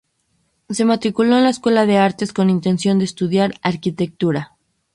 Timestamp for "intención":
2.49-2.97